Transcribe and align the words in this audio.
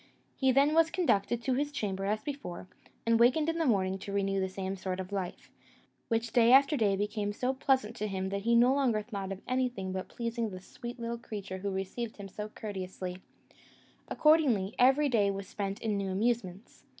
He 0.35 0.51
then 0.51 0.73
was 0.73 0.89
conducted 0.89 1.43
to 1.43 1.53
his 1.53 1.71
chamber 1.71 2.05
as 2.05 2.23
before, 2.23 2.67
and 3.05 3.19
wakened 3.19 3.49
in 3.49 3.59
the 3.59 3.67
morning 3.67 3.99
to 3.99 4.11
renew 4.11 4.39
the 4.39 4.49
same 4.49 4.75
sort 4.75 4.99
of 4.99 5.11
life, 5.11 5.51
which 6.07 6.33
day 6.33 6.51
after 6.51 6.75
day 6.75 6.95
became 6.95 7.31
so 7.31 7.53
pleasant 7.53 7.95
to 7.97 8.07
him 8.07 8.29
that 8.29 8.41
he 8.41 8.55
no 8.55 8.73
longer 8.73 9.03
thought 9.03 9.31
of 9.31 9.43
anything 9.47 9.91
but 9.91 9.99
of 10.05 10.07
pleasing 10.07 10.49
the 10.49 10.59
sweet 10.59 10.99
little 10.99 11.19
creature 11.19 11.59
who 11.59 11.69
received 11.69 12.17
him 12.17 12.27
so 12.29 12.49
courteously: 12.49 13.21
accordingly, 14.07 14.73
every 14.79 15.07
day 15.07 15.29
was 15.29 15.47
spent 15.47 15.79
in 15.83 15.97
new 15.97 16.09
amusements. 16.09 16.83